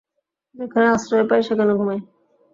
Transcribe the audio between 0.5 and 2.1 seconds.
যেখানে আশ্রয় পাই, সেখানে ঘুমাই।